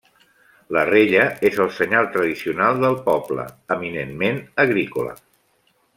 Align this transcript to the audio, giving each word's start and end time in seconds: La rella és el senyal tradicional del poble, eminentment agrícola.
La 0.75 0.85
rella 0.89 1.25
és 1.49 1.59
el 1.65 1.69
senyal 1.75 2.09
tradicional 2.15 2.81
del 2.85 2.97
poble, 3.11 3.45
eminentment 3.77 4.41
agrícola. 4.65 5.15